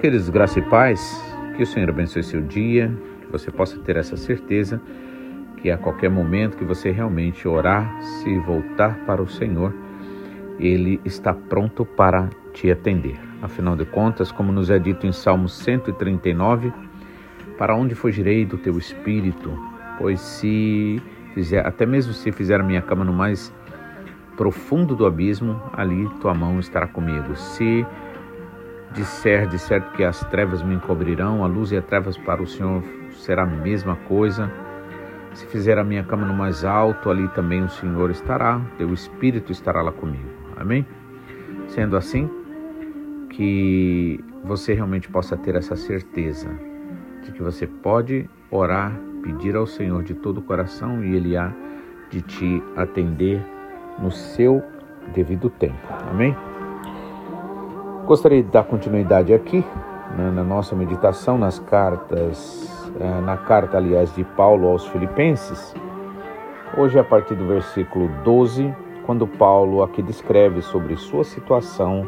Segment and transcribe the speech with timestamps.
[0.00, 1.22] Queridos graça e paz,
[1.54, 2.90] que o Senhor abençoe seu dia,
[3.20, 4.80] que você possa ter essa certeza
[5.58, 9.74] que a qualquer momento que você realmente orar, se voltar para o Senhor,
[10.58, 13.20] Ele está pronto para te atender.
[13.42, 16.72] Afinal de contas, como nos é dito em Salmo 139,
[17.58, 19.52] para onde fugirei do teu espírito?
[19.98, 20.98] Pois se
[21.34, 23.52] fizer, até mesmo se fizer a minha cama no mais
[24.34, 27.36] profundo do abismo, ali tua mão estará comigo.
[27.36, 27.84] Se
[28.92, 32.46] disser de certo que as trevas me encobrirão, a luz e as trevas para o
[32.46, 32.82] Senhor
[33.12, 34.50] será a mesma coisa.
[35.32, 39.52] Se fizer a minha cama no mais alto, ali também o Senhor estará, teu espírito
[39.52, 40.28] estará lá comigo.
[40.56, 40.84] Amém?
[41.68, 42.28] Sendo assim,
[43.30, 46.50] que você realmente possa ter essa certeza
[47.24, 51.52] de que você pode orar, pedir ao Senhor de todo o coração e Ele há
[52.10, 53.40] de te atender
[53.98, 54.62] no seu
[55.14, 55.78] devido tempo.
[56.10, 56.36] Amém?
[58.10, 59.64] Gostaria de dar continuidade aqui
[60.18, 65.72] né, na nossa meditação nas cartas, eh, na carta, aliás, de Paulo aos Filipenses.
[66.76, 68.74] Hoje, a partir do versículo 12,
[69.06, 72.04] quando Paulo aqui descreve sobre sua situação,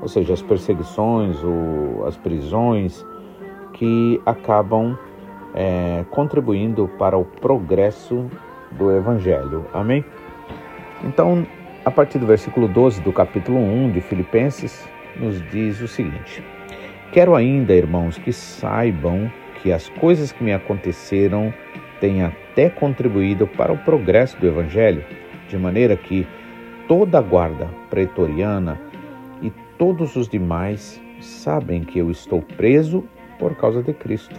[0.00, 3.04] ou seja, as perseguições ou as prisões
[3.74, 4.96] que acabam
[5.54, 8.30] é, contribuindo para o progresso
[8.72, 9.66] do Evangelho.
[9.74, 10.02] Amém?
[11.02, 11.46] Então,
[11.84, 16.42] a partir do versículo 12 do capítulo 1 de Filipenses, nos diz o seguinte:
[17.12, 19.30] Quero ainda, irmãos, que saibam
[19.62, 21.52] que as coisas que me aconteceram
[22.00, 25.04] têm até contribuído para o progresso do Evangelho,
[25.48, 26.26] de maneira que
[26.88, 28.80] toda a guarda pretoriana
[29.40, 33.04] e todos os demais sabem que eu estou preso
[33.38, 34.34] por causa de Cristo.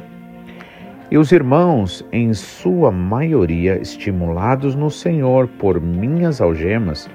[1.09, 7.09] E os irmãos, em sua maioria estimulados no Senhor por minhas algemas,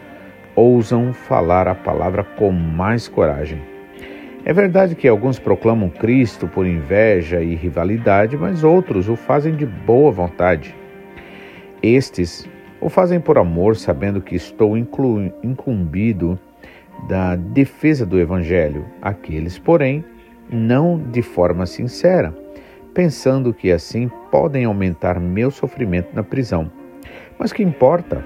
[0.60, 3.62] ousam falar a palavra com mais coragem.
[4.44, 9.64] É verdade que alguns proclamam Cristo por inveja e rivalidade, mas outros o fazem de
[9.64, 10.74] boa vontade.
[11.82, 12.46] Estes
[12.78, 16.38] o fazem por amor, sabendo que estou incumbido
[17.08, 18.84] da defesa do Evangelho.
[19.00, 20.04] Aqueles, porém,
[20.50, 22.34] não de forma sincera,
[22.92, 26.70] pensando que assim podem aumentar meu sofrimento na prisão.
[27.38, 28.22] Mas que importa?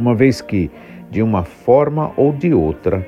[0.00, 0.68] Uma vez que
[1.10, 3.06] de uma forma ou de outra,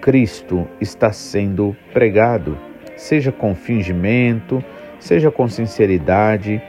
[0.00, 2.56] Cristo está sendo pregado,
[2.96, 4.62] seja com fingimento,
[4.98, 6.62] seja com sinceridade.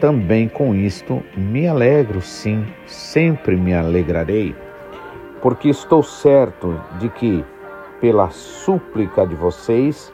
[0.00, 4.54] Também com isto me alegro, sim, sempre me alegrarei,
[5.42, 7.44] porque estou certo de que,
[8.00, 10.12] pela súplica de vocês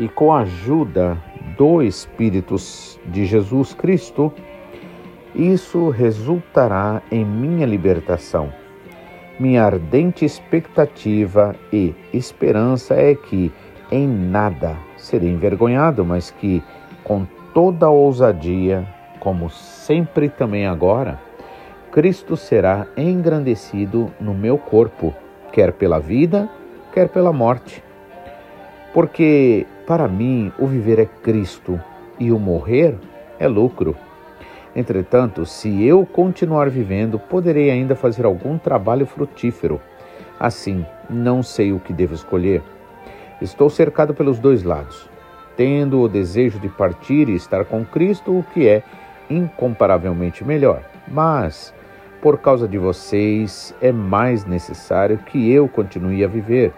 [0.00, 1.16] e com a ajuda
[1.56, 2.56] do Espírito
[3.06, 4.32] de Jesus Cristo,
[5.32, 8.63] isso resultará em minha libertação
[9.38, 13.52] minha ardente expectativa e esperança é que
[13.90, 16.62] em nada serei envergonhado, mas que
[17.02, 18.86] com toda ousadia,
[19.20, 21.20] como sempre também agora,
[21.92, 25.14] Cristo será engrandecido no meu corpo,
[25.52, 26.48] quer pela vida,
[26.92, 27.84] quer pela morte.
[28.92, 31.80] Porque para mim o viver é Cristo
[32.18, 32.96] e o morrer
[33.38, 33.96] é lucro.
[34.74, 39.80] Entretanto, se eu continuar vivendo, poderei ainda fazer algum trabalho frutífero.
[40.38, 42.62] Assim, não sei o que devo escolher.
[43.40, 45.08] Estou cercado pelos dois lados,
[45.56, 48.82] tendo o desejo de partir e estar com Cristo, o que é
[49.30, 50.82] incomparavelmente melhor.
[51.06, 51.72] Mas,
[52.20, 56.72] por causa de vocês, é mais necessário que eu continue a viver.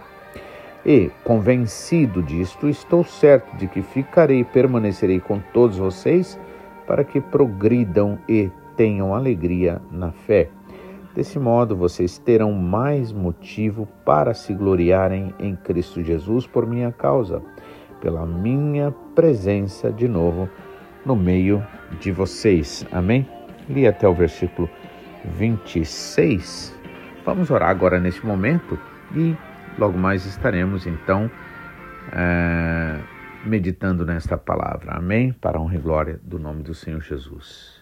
[0.85, 6.39] E, convencido disto, estou certo de que ficarei e permanecerei com todos vocês
[6.87, 10.49] para que progridam e tenham alegria na fé.
[11.15, 17.43] Desse modo, vocês terão mais motivo para se gloriarem em Cristo Jesus por minha causa,
[18.01, 20.49] pela minha presença de novo
[21.07, 21.65] no meio
[22.01, 22.87] de vocês.
[22.93, 23.27] Amém?
[23.69, 24.69] Li até o versículo
[25.25, 26.77] 26.
[27.25, 28.79] Vamos orar agora neste momento
[29.15, 29.35] e
[29.79, 31.31] logo mais estaremos então.
[32.13, 33.16] É
[33.47, 34.93] meditando nesta palavra.
[34.97, 35.33] Amém?
[35.33, 37.81] Para a honra e glória do nome do Senhor Jesus.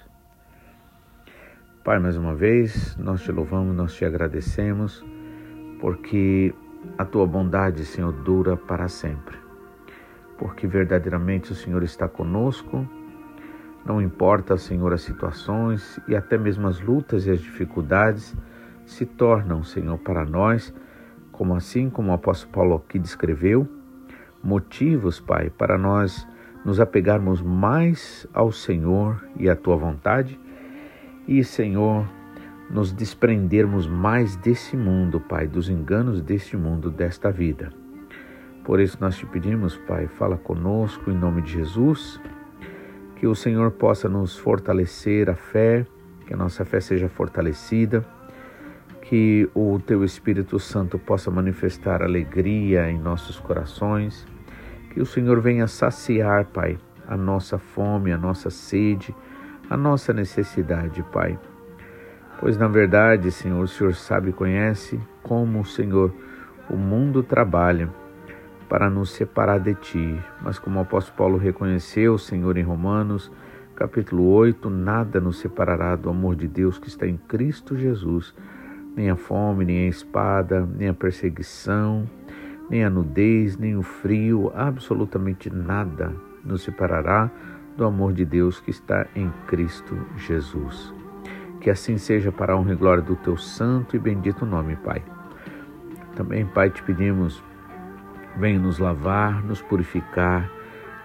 [1.83, 5.05] Pai, mais uma vez, nós te louvamos, nós te agradecemos,
[5.81, 6.55] porque
[6.99, 9.37] a tua bondade, Senhor, dura para sempre.
[10.39, 12.87] Porque verdadeiramente o Senhor está conosco,
[13.85, 18.35] não importa, Senhor, as situações e até mesmo as lutas e as dificuldades
[18.87, 20.75] se tornam, Senhor, para nós,
[21.33, 23.69] como assim como o apóstolo Paulo aqui descreveu,
[24.45, 26.29] motivos, Pai, para nós
[26.65, 30.39] nos apegarmos mais ao Senhor e à tua vontade.
[31.27, 32.07] E, Senhor,
[32.71, 37.73] nos desprendermos mais desse mundo, Pai, dos enganos deste mundo, desta vida.
[38.65, 42.21] Por isso nós te pedimos, Pai, fala conosco em nome de Jesus,
[43.17, 45.87] que o Senhor possa nos fortalecer a fé,
[46.27, 48.05] que a nossa fé seja fortalecida,
[49.03, 54.27] que o teu Espírito Santo possa manifestar alegria em nossos corações,
[54.95, 59.13] que o Senhor venha saciar, Pai, a nossa fome, a nossa sede,
[59.69, 61.37] a nossa necessidade, Pai.
[62.39, 66.15] Pois na verdade, Senhor, o Senhor sabe e conhece como, Senhor,
[66.71, 67.91] o mundo trabalha
[68.69, 70.17] para nos separar de Ti.
[70.41, 73.33] Mas como o apóstolo Paulo reconheceu, Senhor, em Romanos,
[73.75, 78.33] capítulo 8, nada nos separará do amor de Deus que está em Cristo Jesus.
[78.95, 82.09] Nem a fome, nem a espada, nem a perseguição,
[82.69, 86.15] nem a nudez, nem o frio, absolutamente nada
[86.45, 87.31] nos separará
[87.77, 90.93] do amor de Deus que está em Cristo Jesus.
[91.61, 95.03] Que assim seja para a honra e glória do teu santo e bendito nome, Pai.
[96.15, 97.43] Também, Pai, te pedimos,
[98.37, 100.49] venha nos lavar, nos purificar,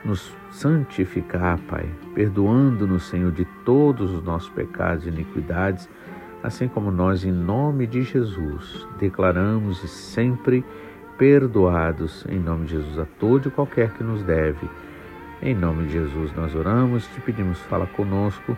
[0.04, 5.90] nos santificar, Pai, perdoando-nos, Senhor, de todos os nossos pecados e iniquidades,
[6.44, 10.64] assim como nós, em nome de Jesus, declaramos e sempre
[11.20, 14.68] perdoados, em nome de Jesus, a todo e qualquer que nos deve
[15.42, 18.58] em nome de Jesus nós oramos, te pedimos, fala conosco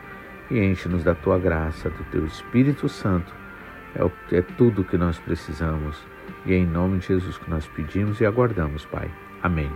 [0.49, 3.31] e enche-nos da tua graça, do teu Espírito Santo.
[3.95, 6.03] É, é tudo que nós precisamos.
[6.43, 9.11] E é em nome de Jesus que nós pedimos e aguardamos, Pai.
[9.43, 9.71] Amém.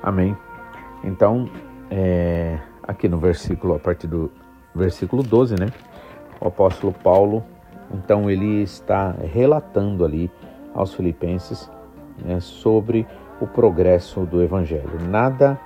[0.00, 0.36] Amém.
[1.02, 1.50] Então,
[1.90, 4.30] é, aqui no versículo, a partir do
[4.72, 5.72] versículo 12, né?
[6.40, 7.44] O apóstolo Paulo,
[7.92, 10.30] então ele está relatando ali
[10.74, 11.70] aos filipenses
[12.24, 13.06] né, sobre
[13.40, 14.98] o progresso do Evangelho.
[15.08, 15.58] Nada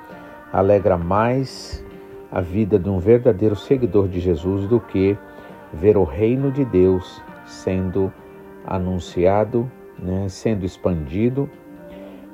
[0.53, 1.85] alegra mais
[2.31, 5.17] a vida de um verdadeiro seguidor de Jesus do que
[5.73, 8.13] ver o reino de Deus sendo
[8.67, 11.49] anunciado, né, sendo expandido.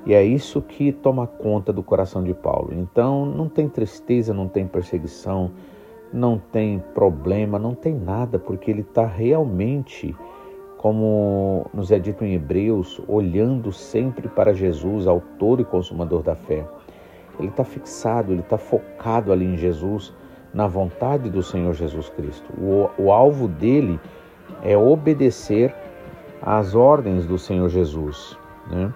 [0.05, 2.73] E é isso que toma conta do coração de Paulo.
[2.73, 5.53] Então não tem tristeza, não tem perseguição,
[6.12, 10.14] não tem problema, não tem nada, porque ele está realmente
[10.82, 16.67] como nos é dito em Hebreus, olhando sempre para Jesus, autor e consumador da fé.
[17.38, 20.12] Ele está fixado, ele está focado ali em Jesus,
[20.53, 22.53] na vontade do Senhor Jesus Cristo.
[22.61, 24.00] O, o alvo dele
[24.61, 25.73] é obedecer
[26.43, 28.37] às ordens do Senhor Jesus.
[28.69, 28.93] Né?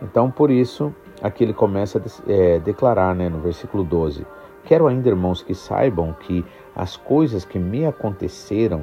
[0.00, 4.26] Então, por isso, aqui ele começa a é, declarar né, no versículo 12:
[4.64, 6.44] Quero ainda, irmãos, que saibam que
[6.74, 8.82] as coisas que me aconteceram,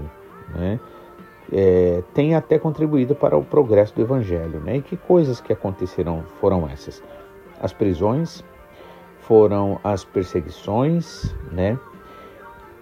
[0.53, 0.79] né,
[1.51, 4.59] é, tem até contribuído para o progresso do Evangelho.
[4.59, 4.77] Né?
[4.77, 7.01] E que coisas que aconteceram foram essas?
[7.61, 8.43] As prisões,
[9.19, 11.77] foram as perseguições, né?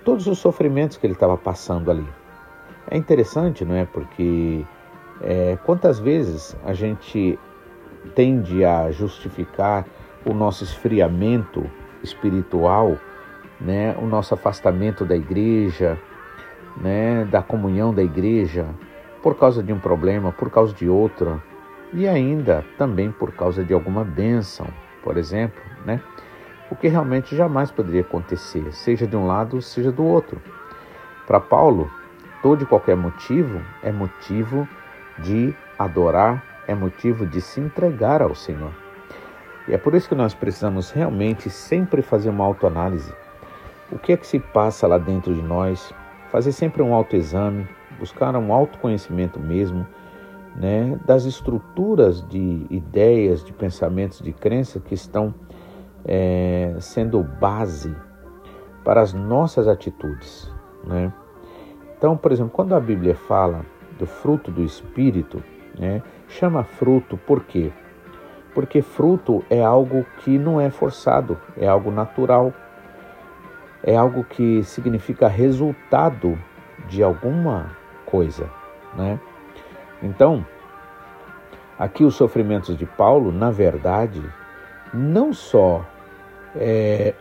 [0.08, 2.08] todos os sofrimentos que ele estava passando ali.
[2.90, 3.86] É interessante, não é?
[3.86, 4.66] Porque
[5.22, 7.38] é, quantas vezes a gente
[8.16, 9.86] tende a justificar
[10.26, 11.70] o nosso esfriamento
[12.08, 12.98] espiritual,
[13.60, 13.96] né?
[14.00, 15.98] o nosso afastamento da igreja,
[16.82, 18.68] né, da comunhão da igreja
[19.22, 21.42] por causa de um problema, por causa de outro,
[21.94, 24.68] e ainda também por causa de alguma bênção,
[25.04, 26.02] por exemplo, né?
[26.70, 30.42] O que realmente jamais poderia acontecer, seja de um lado, seja do outro.
[31.26, 31.90] Para Paulo,
[32.42, 34.68] todo e qualquer motivo é motivo
[35.20, 38.72] de adorar, é motivo de se entregar ao Senhor.
[39.68, 43.14] E é por isso que nós precisamos realmente sempre fazer uma autoanálise.
[43.92, 45.94] O que é que se passa lá dentro de nós?
[46.30, 47.68] fazer sempre um autoexame,
[48.00, 49.88] buscar um autoconhecimento mesmo,
[50.56, 55.34] né, das estruturas de ideias, de pensamentos, de crenças que estão
[56.06, 57.96] é, sendo base
[58.84, 60.52] para as nossas atitudes.
[60.84, 61.14] Né?
[61.98, 63.66] Então, por exemplo, quando a Bíblia fala
[64.00, 65.44] do fruto do Espírito,
[65.78, 67.72] né, chama fruto por quê?
[68.58, 72.52] Porque fruto é algo que não é forçado, é algo natural
[73.84, 76.36] é algo que significa resultado
[76.88, 77.72] de alguma
[78.06, 78.50] coisa,
[78.96, 79.20] né?
[80.02, 80.44] Então,
[81.78, 84.24] aqui os sofrimentos de Paulo, na verdade,
[84.92, 85.86] não só
[86.56, 87.14] é,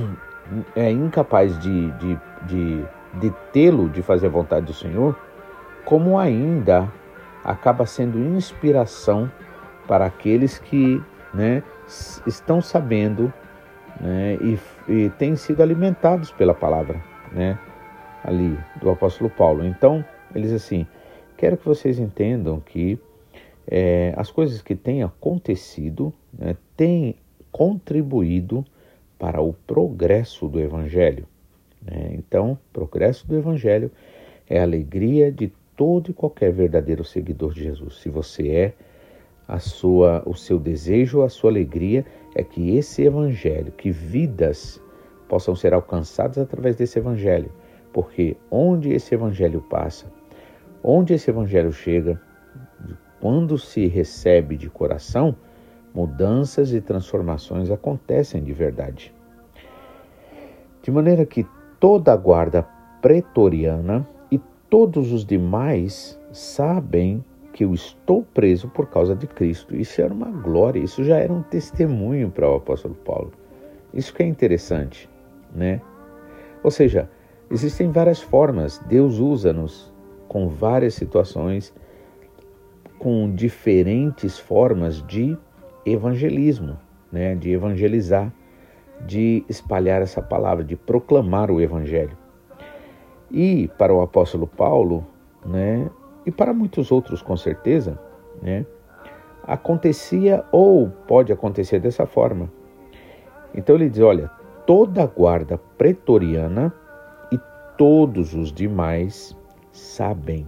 [0.74, 2.84] é incapaz de, de, de,
[3.14, 5.14] de tê-lo, de fazer a vontade do Senhor,
[5.84, 6.88] como ainda
[7.44, 9.30] acaba sendo inspiração
[9.90, 11.02] para aqueles que
[11.34, 11.64] né,
[12.24, 13.32] estão sabendo
[14.00, 14.56] né, e,
[14.88, 17.58] e têm sido alimentados pela palavra né,
[18.22, 19.64] ali do apóstolo Paulo.
[19.64, 20.86] Então, eles assim,
[21.36, 23.00] quero que vocês entendam que
[23.66, 27.16] é, as coisas que têm acontecido né, têm
[27.50, 28.64] contribuído
[29.18, 31.26] para o progresso do Evangelho.
[31.82, 32.12] Né?
[32.12, 33.90] Então, progresso do Evangelho
[34.48, 37.96] é a alegria de todo e qualquer verdadeiro seguidor de Jesus.
[37.96, 38.74] Se você é,
[39.50, 44.80] a sua, o seu desejo, a sua alegria é que esse Evangelho, que vidas
[45.28, 47.50] possam ser alcançadas através desse Evangelho,
[47.92, 50.06] porque onde esse Evangelho passa,
[50.84, 52.20] onde esse Evangelho chega,
[53.20, 55.34] quando se recebe de coração,
[55.92, 59.12] mudanças e transformações acontecem de verdade.
[60.80, 61.44] De maneira que
[61.80, 62.62] toda a guarda
[63.02, 64.38] pretoriana e
[64.70, 69.74] todos os demais sabem que eu estou preso por causa de Cristo.
[69.74, 73.32] Isso era uma glória, isso já era um testemunho para o apóstolo Paulo.
[73.92, 75.08] Isso que é interessante,
[75.54, 75.80] né?
[76.62, 77.10] Ou seja,
[77.50, 79.92] existem várias formas, Deus usa-nos
[80.28, 81.74] com várias situações,
[82.98, 85.36] com diferentes formas de
[85.84, 86.78] evangelismo,
[87.10, 87.34] né?
[87.34, 88.32] De evangelizar,
[89.06, 92.16] de espalhar essa palavra, de proclamar o evangelho.
[93.30, 95.06] E para o apóstolo Paulo,
[95.46, 95.88] né,
[96.30, 97.98] e para muitos outros com certeza,
[98.40, 98.64] né,
[99.42, 102.48] acontecia ou pode acontecer dessa forma.
[103.52, 104.30] Então ele diz: olha,
[104.64, 106.72] toda a guarda pretoriana
[107.32, 107.38] e
[107.76, 109.36] todos os demais
[109.72, 110.46] sabem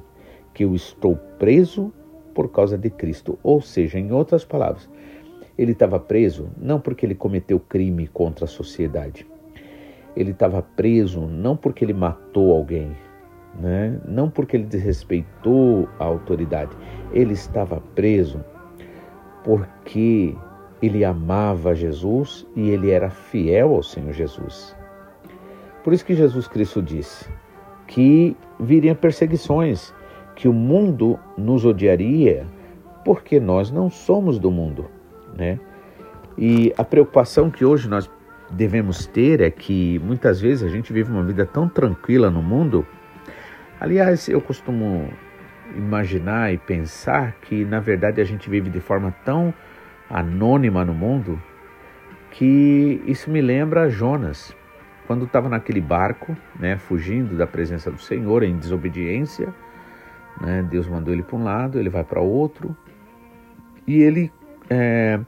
[0.55, 1.93] que eu estou preso
[2.33, 3.37] por causa de Cristo.
[3.43, 4.89] Ou seja, em outras palavras,
[5.59, 9.27] ele estava preso não porque ele cometeu crime contra a sociedade.
[10.15, 12.95] Ele estava preso não porque ele matou alguém,
[13.59, 13.99] né?
[14.07, 16.77] não porque ele desrespeitou a autoridade.
[17.13, 18.45] Ele estava preso
[19.45, 20.35] porque
[20.81, 24.77] ele amava Jesus e ele era fiel ao Senhor Jesus.
[25.85, 27.29] Por isso que Jesus Cristo disse
[27.87, 29.93] que viriam perseguições,
[30.35, 32.47] que o mundo nos odiaria,
[33.05, 34.87] porque nós não somos do mundo,
[35.37, 35.59] né?
[36.39, 38.11] E a preocupação que hoje nós
[38.51, 42.87] devemos ter é que muitas vezes a gente vive uma vida tão tranquila no mundo.
[43.83, 45.13] Aliás, eu costumo
[45.75, 49.53] imaginar e pensar que na verdade a gente vive de forma tão
[50.09, 51.43] anônima no mundo
[52.31, 54.55] que isso me lembra Jonas,
[55.05, 59.53] quando estava naquele barco, né, fugindo da presença do Senhor em desobediência,
[60.41, 62.77] né, Deus mandou ele para um lado, ele vai para outro
[63.85, 64.31] e ele,
[64.71, 65.19] é,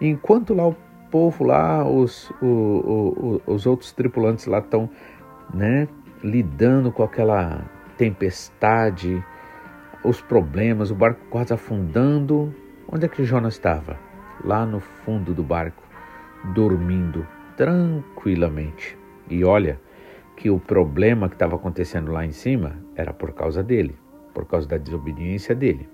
[0.00, 0.74] enquanto lá o
[1.10, 4.88] povo lá, os, o, o, os outros tripulantes lá estão
[5.52, 5.86] né,
[6.24, 9.22] lidando com aquela tempestade,
[10.04, 12.54] os problemas, o barco quase afundando.
[12.90, 13.98] Onde é que Jonas estava?
[14.42, 15.82] Lá no fundo do barco,
[16.54, 17.26] dormindo
[17.56, 18.96] tranquilamente.
[19.28, 19.80] E olha
[20.36, 23.96] que o problema que estava acontecendo lá em cima era por causa dele,
[24.32, 25.88] por causa da desobediência dele.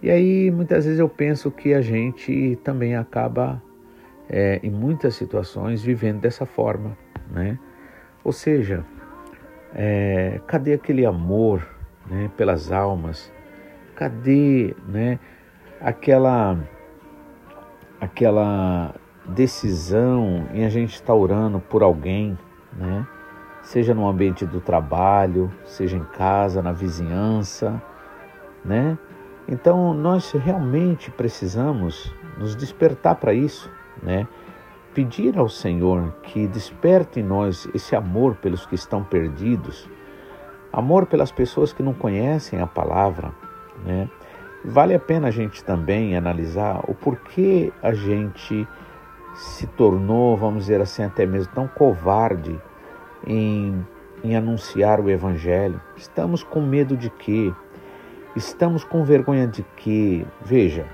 [0.00, 3.60] E aí muitas vezes eu penso que a gente também acaba
[4.28, 6.96] é, em muitas situações vivendo dessa forma,
[7.28, 7.58] né?
[8.22, 8.84] Ou seja,
[9.78, 11.66] é, cadê aquele amor
[12.06, 13.30] né, pelas almas?
[13.94, 15.18] Cadê né,
[15.78, 16.58] aquela,
[18.00, 18.94] aquela
[19.28, 22.38] decisão em a gente estar orando por alguém,
[22.72, 23.06] né?
[23.62, 27.82] Seja no ambiente do trabalho, seja em casa, na vizinhança,
[28.64, 28.96] né?
[29.48, 33.70] Então nós realmente precisamos nos despertar para isso,
[34.02, 34.26] né?
[34.96, 39.86] Pedir ao Senhor que desperte em nós esse amor pelos que estão perdidos,
[40.72, 43.30] amor pelas pessoas que não conhecem a palavra,
[43.84, 44.08] né?
[44.64, 48.66] Vale a pena a gente também analisar o porquê a gente
[49.34, 52.58] se tornou, vamos dizer assim, até mesmo tão covarde
[53.26, 53.86] em,
[54.24, 55.78] em anunciar o Evangelho.
[55.94, 57.52] Estamos com medo de quê?
[58.34, 60.24] Estamos com vergonha de quê?
[60.42, 60.86] Veja,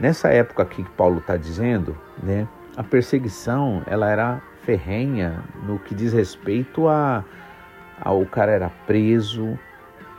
[0.00, 2.46] Nessa época aqui que Paulo está dizendo, né,
[2.78, 7.24] a perseguição ela era ferrenha no que diz respeito a,
[8.00, 9.58] a o cara era preso,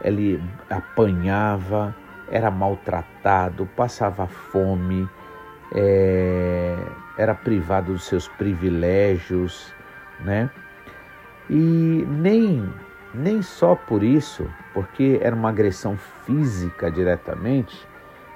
[0.04, 1.96] ele apanhava,
[2.30, 5.08] era maltratado, passava fome,
[5.74, 6.76] é,
[7.18, 9.74] era privado dos seus privilégios,
[10.20, 10.50] né?
[11.50, 12.70] E nem
[13.14, 17.88] nem só por isso, porque era uma agressão física diretamente,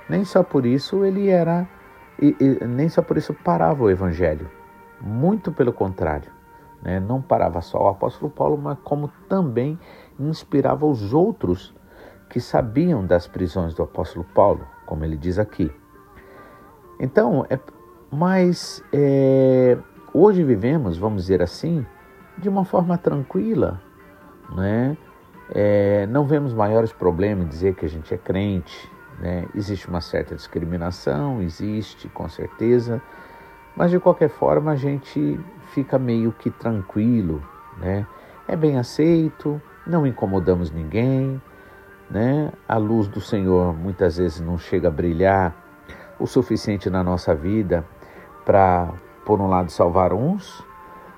[0.08, 1.68] nem só por isso ele era,
[2.22, 4.50] e, e, nem só por isso parava o evangelho.
[5.02, 6.32] Muito pelo contrário.
[6.82, 7.00] Né?
[7.00, 9.80] Não parava só o apóstolo Paulo, mas como também
[10.20, 11.74] inspirava os outros
[12.30, 15.72] que sabiam das prisões do apóstolo Paulo, como ele diz aqui.
[17.00, 17.60] Então, é,
[18.12, 19.78] mas é,
[20.14, 21.86] hoje vivemos, vamos dizer assim,
[22.38, 23.82] de uma forma tranquila,
[24.56, 24.98] né?
[25.54, 28.90] É, não vemos maiores problemas em dizer que a gente é crente,
[29.20, 29.46] né?
[29.56, 33.02] Existe uma certa discriminação, existe com certeza,
[33.76, 35.40] mas de qualquer forma a gente
[35.74, 37.42] fica meio que tranquilo,
[37.78, 38.06] né?
[38.48, 41.42] É bem aceito, não incomodamos ninguém,
[42.10, 42.52] né?
[42.68, 45.56] A luz do Senhor muitas vezes não chega a brilhar
[46.20, 47.86] o suficiente na nossa vida
[48.46, 48.94] para,
[49.26, 50.64] por um lado, salvar uns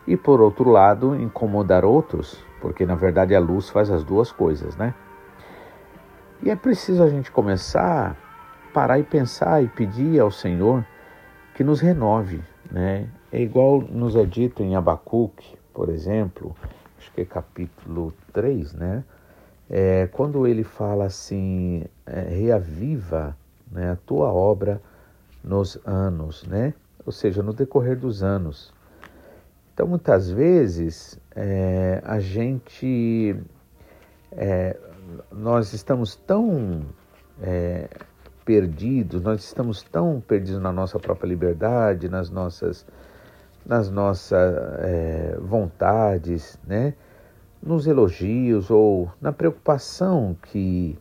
[0.07, 4.75] e, por outro lado, incomodar outros, porque na verdade a luz faz as duas coisas,
[4.77, 4.93] né?
[6.43, 8.17] E é preciso a gente começar
[8.75, 10.85] parar e pensar e pedir ao Senhor
[11.55, 13.07] que nos renove, né?
[13.31, 16.53] É igual nos é dito em Abacuque, por exemplo,
[16.99, 19.05] acho que é capítulo 3, né?
[19.69, 23.37] É, quando ele fala assim, é, reaviva
[23.71, 24.81] né, a tua obra
[25.41, 26.73] nos anos, né?
[27.05, 28.73] Ou seja, no decorrer dos anos.
[29.73, 33.37] Então, muitas vezes, é, a gente,
[34.33, 34.77] é,
[35.31, 36.85] nós estamos tão
[37.41, 37.89] é,
[38.43, 42.85] perdidos, nós estamos tão perdidos na nossa própria liberdade, nas nossas,
[43.65, 46.93] nas nossas é, vontades, né?
[47.61, 50.97] nos elogios ou na preocupação que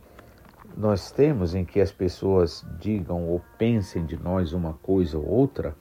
[0.75, 5.75] nós temos em que as pessoas digam ou pensem de nós uma coisa ou outra.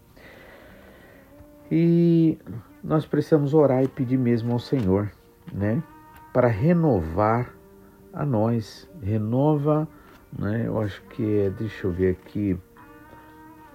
[1.71, 2.39] E
[2.83, 5.11] nós precisamos orar e pedir mesmo ao Senhor,
[5.53, 5.83] né,
[6.33, 7.55] para renovar
[8.15, 9.89] a nós, renova,
[10.39, 10.65] né?
[10.67, 12.59] Eu acho que é, deixa eu ver aqui,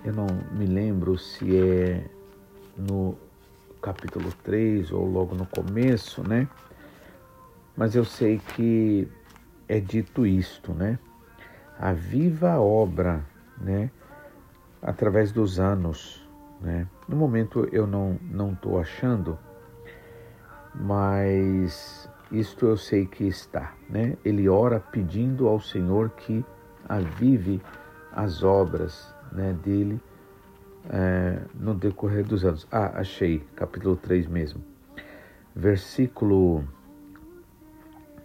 [0.04, 2.06] eu não me lembro se é
[2.78, 3.16] no
[3.82, 6.48] capítulo 3 ou logo no começo, né?
[7.80, 9.08] mas eu sei que
[9.66, 11.00] é dito isto, né?
[11.80, 13.24] A viva obra,
[13.58, 13.90] né?
[14.82, 16.28] Através dos anos,
[16.60, 16.86] né?
[17.08, 19.40] No momento eu não não achando,
[20.76, 24.18] mas isto eu sei que está, né?
[24.24, 26.46] Ele ora pedindo ao Senhor que
[26.88, 27.62] avive
[28.12, 29.54] as obras, né?
[29.64, 30.00] Dele
[30.90, 32.68] é, no decorrer dos anos.
[32.72, 34.64] Ah, achei, capítulo 3 mesmo,
[35.56, 36.64] versículo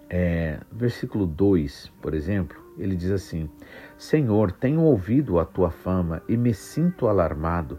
[0.08, 3.48] é, versículo 2, por exemplo, ele diz assim:
[3.96, 7.78] Senhor, tenho ouvido a tua fama e me sinto alarmado.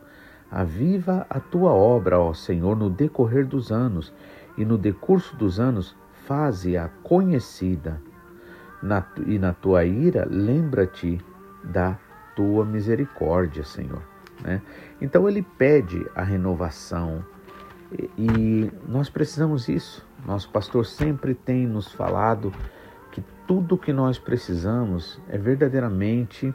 [0.49, 4.13] Aviva a tua obra, ó Senhor, no decorrer dos anos,
[4.57, 8.01] e no decurso dos anos, faze-a conhecida.
[8.81, 11.19] Na, e na tua ira, lembra-te
[11.63, 11.97] da
[12.35, 14.01] tua misericórdia, Senhor.
[14.43, 14.61] Né?
[15.01, 17.23] Então ele pede a renovação,
[18.17, 20.05] e nós precisamos isso.
[20.25, 22.51] Nosso pastor sempre tem nos falado
[23.11, 26.53] que tudo que nós precisamos é verdadeiramente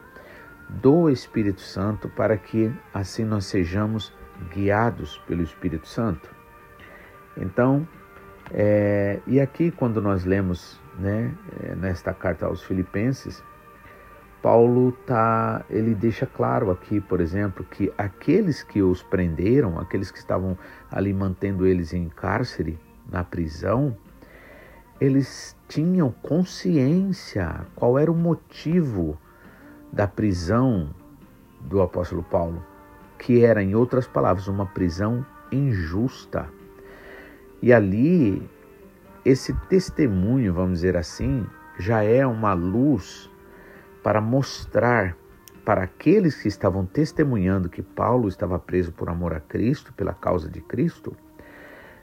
[0.69, 4.13] do Espírito Santo para que assim nós sejamos
[4.53, 6.29] guiados pelo Espírito Santo.
[7.37, 7.87] Então,
[8.53, 11.33] é, e aqui quando nós lemos né,
[11.63, 13.43] é, nesta carta aos Filipenses,
[14.41, 20.17] Paulo tá, ele deixa claro aqui, por exemplo, que aqueles que os prenderam, aqueles que
[20.17, 20.57] estavam
[20.89, 23.95] ali mantendo eles em cárcere, na prisão,
[24.99, 29.17] eles tinham consciência qual era o motivo
[29.91, 30.89] da prisão
[31.59, 32.63] do apóstolo Paulo,
[33.19, 36.47] que era, em outras palavras, uma prisão injusta.
[37.61, 38.41] E ali,
[39.23, 41.45] esse testemunho, vamos dizer assim,
[41.77, 43.29] já é uma luz
[44.03, 45.15] para mostrar
[45.63, 50.49] para aqueles que estavam testemunhando que Paulo estava preso por amor a Cristo, pela causa
[50.49, 51.15] de Cristo,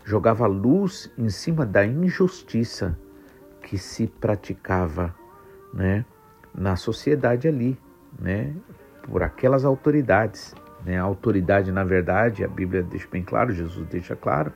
[0.05, 2.97] jogava luz em cima da injustiça
[3.63, 5.15] que se praticava,
[5.75, 6.05] né,
[6.55, 7.79] na sociedade ali,
[8.19, 8.55] né,
[9.03, 10.99] por aquelas autoridades, né?
[10.99, 14.53] A autoridade, na verdade, a Bíblia deixa bem claro, Jesus deixa claro,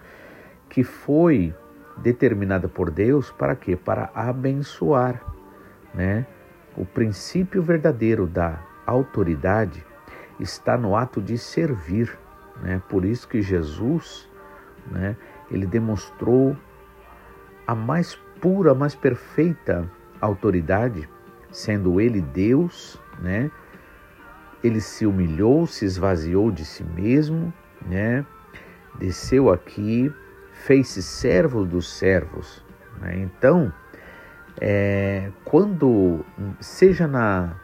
[0.73, 1.55] que foi
[1.99, 3.77] determinada por Deus para quê?
[3.77, 5.23] Para abençoar,
[5.93, 6.27] né?
[6.75, 9.85] O princípio verdadeiro da autoridade
[10.41, 12.19] está no ato de servir,
[12.63, 12.81] né?
[12.89, 14.27] Por isso que Jesus,
[14.91, 15.15] né,
[15.51, 16.57] ele demonstrou
[17.67, 19.87] a mais pura, a mais perfeita
[20.23, 21.07] autoridade,
[21.51, 23.51] sendo ele Deus, né?
[24.65, 27.53] Ele se humilhou, se esvaziou de si mesmo,
[27.87, 28.25] né?
[28.99, 30.11] Desceu aqui,
[30.65, 32.65] fez-se servo dos servos.
[33.01, 33.19] Né?
[33.19, 33.73] Então,
[34.61, 36.25] é, quando
[36.61, 37.57] seja na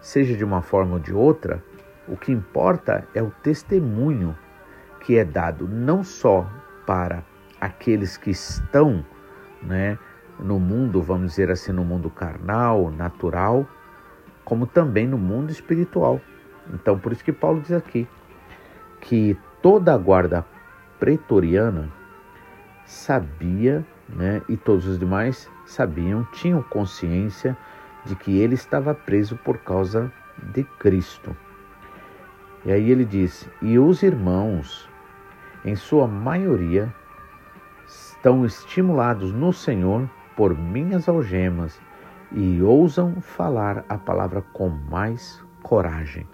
[0.00, 1.62] seja de uma forma ou de outra,
[2.08, 4.36] o que importa é o testemunho
[5.00, 6.50] que é dado não só
[6.86, 7.22] para
[7.60, 9.04] aqueles que estão,
[9.62, 9.98] né,
[10.38, 13.66] no mundo, vamos dizer assim, no mundo carnal, natural,
[14.42, 16.18] como também no mundo espiritual.
[16.72, 18.08] Então, por isso que Paulo diz aqui
[19.02, 20.44] que toda a guarda
[20.98, 21.99] pretoriana
[22.90, 27.56] sabia, né, e todos os demais sabiam, tinham consciência
[28.04, 30.12] de que ele estava preso por causa
[30.52, 31.36] de Cristo.
[32.64, 34.88] E aí ele diz: E os irmãos,
[35.64, 36.92] em sua maioria,
[37.86, 41.80] estão estimulados no Senhor por minhas algemas
[42.32, 46.26] e ousam falar a palavra com mais coragem.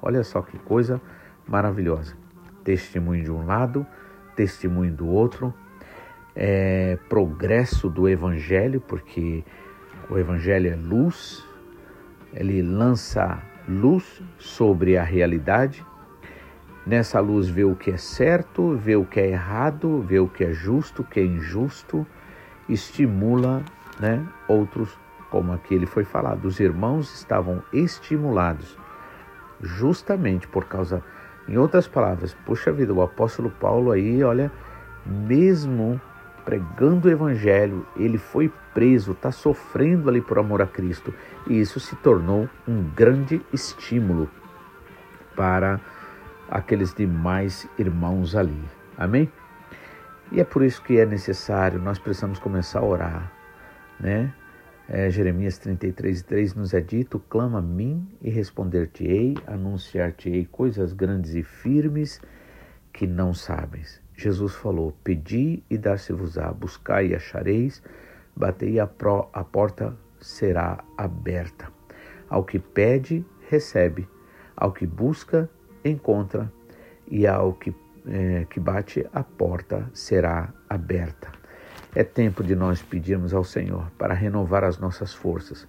[0.00, 1.00] Olha só que coisa
[1.48, 2.14] maravilhosa.
[2.62, 3.84] Testemunho de um lado,
[4.36, 5.52] testemunho do outro,
[6.36, 9.42] é, progresso do Evangelho, porque
[10.10, 11.42] o Evangelho é luz,
[12.34, 15.84] ele lança luz sobre a realidade.
[16.86, 20.44] Nessa luz vê o que é certo, vê o que é errado, vê o que
[20.44, 22.06] é justo, o que é injusto,
[22.68, 23.64] estimula
[23.98, 24.96] né, outros,
[25.30, 26.44] como aqui ele foi falado.
[26.44, 28.78] Os irmãos estavam estimulados
[29.60, 31.02] justamente por causa,
[31.48, 34.52] em outras palavras, puxa vida, o apóstolo Paulo aí, olha,
[35.04, 36.00] mesmo
[36.46, 41.12] pregando o evangelho, ele foi preso, está sofrendo ali por amor a Cristo,
[41.48, 44.30] e isso se tornou um grande estímulo
[45.34, 45.80] para
[46.48, 48.62] aqueles demais irmãos ali.
[48.96, 49.30] Amém?
[50.30, 53.32] E é por isso que é necessário, nós precisamos começar a orar,
[53.98, 54.32] né?
[54.88, 61.34] É, Jeremias 33, 3 nos é dito: clama a mim e responder-te-ei, anunciar-te-ei coisas grandes
[61.34, 62.20] e firmes
[62.92, 64.05] que não sabes.
[64.16, 67.82] Jesus falou: Pedi e dar-se-vos-á, buscai e achareis,
[68.34, 71.70] batei a, pro, a porta será aberta.
[72.28, 74.08] Ao que pede, recebe,
[74.56, 75.48] ao que busca,
[75.84, 76.50] encontra,
[77.08, 77.74] e ao que,
[78.06, 81.30] é, que bate, a porta será aberta.
[81.94, 85.66] É tempo de nós pedirmos ao Senhor para renovar as nossas forças.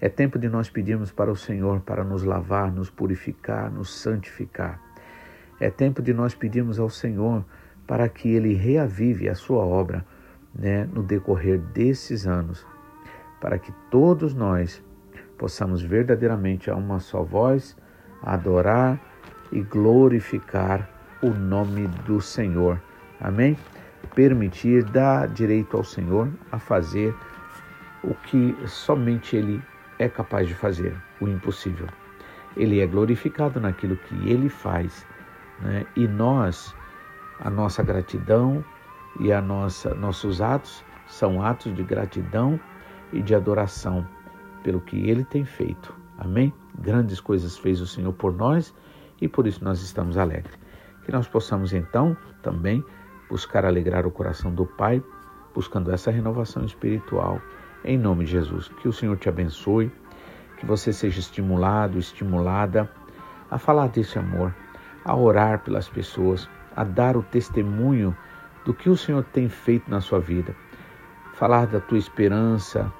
[0.00, 4.80] É tempo de nós pedirmos para o Senhor para nos lavar, nos purificar, nos santificar.
[5.60, 7.44] É tempo de nós pedirmos ao Senhor
[7.86, 10.04] para que ele reavive a sua obra
[10.54, 12.66] né, no decorrer desses anos,
[13.40, 14.82] para que todos nós
[15.36, 17.76] possamos verdadeiramente a uma só voz
[18.22, 19.00] adorar
[19.52, 20.88] e glorificar
[21.22, 22.80] o nome do Senhor.
[23.20, 23.56] Amém?
[24.14, 27.14] Permitir dar direito ao Senhor a fazer
[28.02, 29.62] o que somente Ele
[29.98, 31.86] é capaz de fazer, o impossível.
[32.56, 35.06] Ele é glorificado naquilo que Ele faz
[35.60, 35.86] né?
[35.96, 36.74] e nós
[37.40, 38.64] a nossa gratidão
[39.20, 42.58] e a nossa nossos atos são atos de gratidão
[43.12, 44.06] e de adoração
[44.62, 45.94] pelo que ele tem feito.
[46.18, 46.52] Amém?
[46.78, 48.74] Grandes coisas fez o Senhor por nós
[49.20, 50.58] e por isso nós estamos alegres.
[51.04, 52.82] Que nós possamos então também
[53.28, 55.02] buscar alegrar o coração do Pai,
[55.54, 57.40] buscando essa renovação espiritual
[57.84, 58.68] em nome de Jesus.
[58.80, 59.92] Que o Senhor te abençoe,
[60.56, 62.90] que você seja estimulado, estimulada
[63.50, 64.54] a falar desse amor,
[65.04, 68.16] a orar pelas pessoas, a dar o testemunho
[68.64, 70.54] do que o Senhor tem feito na sua vida.
[71.34, 72.92] Falar da tua esperança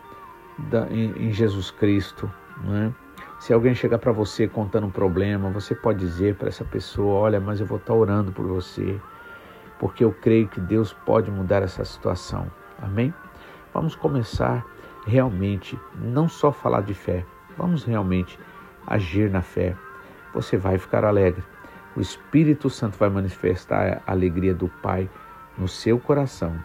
[0.58, 2.30] da, em, em, Jesus Cristo.
[2.62, 2.92] Né?
[3.40, 7.40] Se alguém chegar para você contando um problema, você pode dizer para essa pessoa: Olha,
[7.40, 9.00] mas eu vou estar tá orando por você,
[9.78, 12.50] porque eu creio que Deus pode mudar essa situação.
[12.80, 13.12] Amém?
[13.72, 14.64] Vamos começar
[15.06, 17.24] realmente, não só falar de fé,
[17.56, 18.38] vamos realmente
[18.87, 19.76] agir na fé.
[20.32, 21.42] Você vai ficar alegre
[21.96, 25.09] o Espírito Santo vai manifestar a alegria do Pai
[25.57, 26.59] no seu coração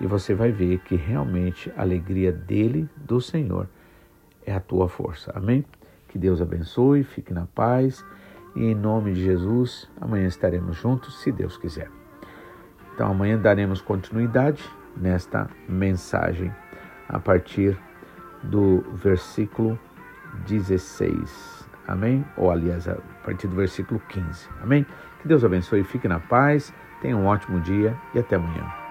[0.00, 3.68] e você vai ver que realmente a alegria dele, do Senhor,
[4.44, 5.32] é a tua força.
[5.34, 5.64] Amém?
[6.08, 8.04] Que Deus abençoe, fique na paz
[8.54, 11.90] e em nome de Jesus, amanhã estaremos juntos, se Deus quiser.
[12.94, 14.64] Então amanhã daremos continuidade
[14.96, 16.52] nesta mensagem
[17.08, 17.78] a partir
[18.42, 19.78] do versículo
[20.46, 21.68] 16.
[21.86, 22.24] Amém?
[22.36, 22.88] Ou aliás,
[23.26, 24.48] partir do versículo 15.
[24.62, 24.86] Amém?
[25.20, 28.85] Que Deus abençoe, fique na paz, tenha um ótimo dia e até amanhã.